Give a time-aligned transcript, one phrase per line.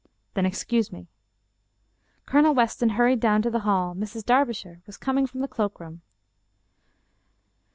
[0.33, 1.09] "Then excuse me."
[2.25, 3.93] Colonel Weston hurried down to the hall.
[3.93, 4.23] Mrs.
[4.25, 6.01] Darbi shire was coming from the cloak room.